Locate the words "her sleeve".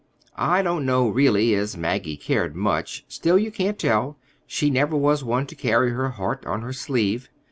6.63-7.29